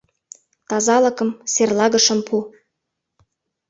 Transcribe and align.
Тазалыкым, 0.69 1.29
серлагышым 1.53 2.19
пу. 2.27 2.35